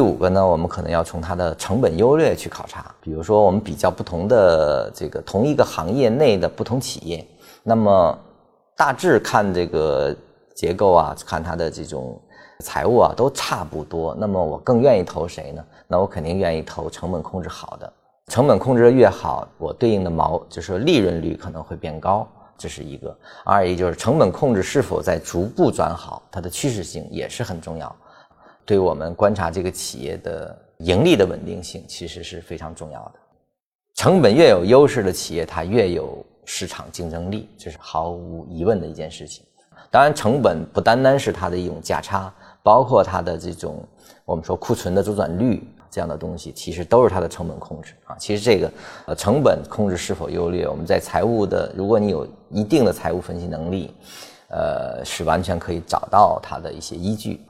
[0.00, 2.90] 第五个呢，我们可能要从它的成本优劣去考察。
[3.02, 7.22] 比如说，我们比较不同的这个同一个行业内的不同企业，
[7.62, 8.18] 那么
[8.74, 10.16] 大致看这个
[10.56, 12.18] 结构啊，看它的这种
[12.60, 14.16] 财务啊，都差不多。
[14.18, 15.62] 那么我更愿意投谁呢？
[15.86, 17.92] 那我肯定愿意投成本控制好的。
[18.28, 22.26] 成本控制的越好，我对应的毛就是利润率可能会变高，
[22.56, 23.14] 这是一个。
[23.44, 27.94] 二一就是成本控制是否在逐步转好，它的趋势性也是很重要。
[28.70, 33.14] 对我们观察这个企业的盈利的稳定性，其实是非常重要的。
[33.96, 39.44] 成本越有优势的企业，它越有市场竞争力，这是毫无疑问的一件事情。
[39.90, 43.82] 当然，成本不单单是它的一种价差，包括它的这种
[44.24, 48.14] 我们说库存的周转率这样的东西，其实都是它的成本控制啊。
[48.20, 48.70] 其实这个
[49.06, 53.92] 呃成本控制是否优劣，我们在财务的，如果你有一定的财务分析能力，
[54.48, 57.40] 呃，是完全可以找到它的一些依据。